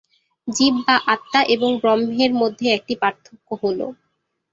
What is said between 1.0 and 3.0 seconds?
আত্মা এবং ব্রহ্মের মধ্যে একটি